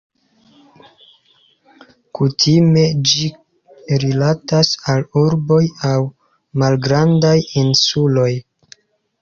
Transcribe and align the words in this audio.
Kutime 2.19 2.85
ĝi 3.11 3.27
rilatas 4.05 4.73
al 4.95 5.05
urboj 5.25 5.63
aŭ 5.91 5.95
malgrandaj 6.65 7.39
insuloj. 7.67 8.31